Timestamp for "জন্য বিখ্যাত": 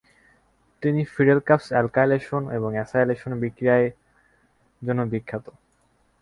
4.81-5.45